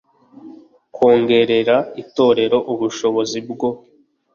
kongerera 0.95 1.77
itorero 2.03 2.57
ubushobozi 2.73 3.37
bwo 3.49 3.69